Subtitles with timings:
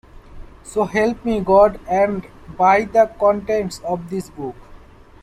[0.63, 2.25] So help me God, and
[2.57, 4.55] by the contents of this Book.